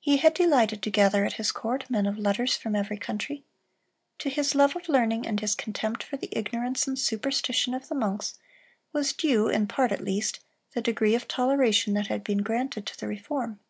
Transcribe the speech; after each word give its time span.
He 0.00 0.16
had 0.16 0.32
delighted 0.32 0.80
to 0.82 0.90
gather 0.90 1.26
at 1.26 1.34
his 1.34 1.52
court 1.52 1.90
men 1.90 2.06
of 2.06 2.16
letters 2.16 2.56
from 2.56 2.74
every 2.74 2.96
country. 2.96 3.44
To 4.20 4.30
his 4.30 4.54
love 4.54 4.74
of 4.74 4.88
learning 4.88 5.26
and 5.26 5.38
his 5.40 5.54
contempt 5.54 6.02
for 6.02 6.16
the 6.16 6.30
ignorance 6.32 6.88
and 6.88 6.98
superstition 6.98 7.74
of 7.74 7.88
the 7.90 7.94
monks 7.94 8.38
was 8.94 9.12
due, 9.12 9.48
in 9.48 9.66
part 9.66 9.92
at 9.92 10.00
least, 10.00 10.40
the 10.72 10.80
degree 10.80 11.14
of 11.14 11.28
toleration 11.28 11.92
that 11.92 12.06
had 12.06 12.24
been 12.24 12.38
granted 12.38 12.86
to 12.86 12.98
the 12.98 13.08
reform. 13.08 13.60